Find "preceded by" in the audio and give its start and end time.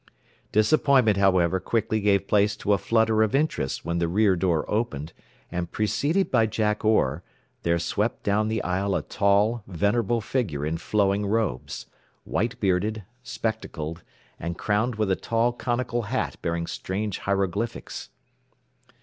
5.71-6.47